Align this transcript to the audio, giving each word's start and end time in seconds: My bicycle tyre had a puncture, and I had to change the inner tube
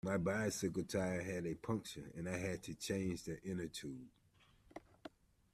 My 0.03 0.17
bicycle 0.17 0.83
tyre 0.83 1.21
had 1.21 1.45
a 1.45 1.53
puncture, 1.53 2.09
and 2.17 2.27
I 2.27 2.35
had 2.35 2.63
to 2.63 2.73
change 2.73 3.21
the 3.21 3.39
inner 3.43 3.67
tube 3.67 4.07